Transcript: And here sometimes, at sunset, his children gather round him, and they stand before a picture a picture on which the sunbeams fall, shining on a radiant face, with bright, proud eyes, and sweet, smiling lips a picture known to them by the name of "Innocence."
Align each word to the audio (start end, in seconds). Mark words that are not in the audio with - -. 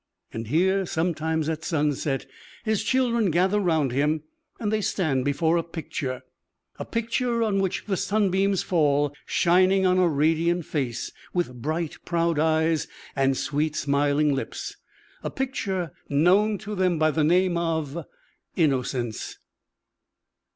And 0.33 0.47
here 0.47 0.83
sometimes, 0.87 1.47
at 1.47 1.63
sunset, 1.63 2.25
his 2.65 2.83
children 2.83 3.29
gather 3.29 3.59
round 3.59 3.91
him, 3.91 4.23
and 4.59 4.71
they 4.73 4.81
stand 4.81 5.23
before 5.23 5.57
a 5.57 5.63
picture 5.63 6.23
a 6.79 6.85
picture 6.85 7.43
on 7.43 7.59
which 7.59 7.85
the 7.85 7.95
sunbeams 7.95 8.63
fall, 8.63 9.13
shining 9.27 9.85
on 9.85 9.99
a 9.99 10.07
radiant 10.07 10.65
face, 10.65 11.11
with 11.35 11.61
bright, 11.61 11.97
proud 12.03 12.39
eyes, 12.39 12.87
and 13.15 13.37
sweet, 13.37 13.75
smiling 13.75 14.33
lips 14.33 14.75
a 15.21 15.29
picture 15.29 15.91
known 16.09 16.57
to 16.57 16.73
them 16.73 16.97
by 16.97 17.11
the 17.11 17.23
name 17.23 17.55
of 17.55 18.03
"Innocence." 18.55 19.37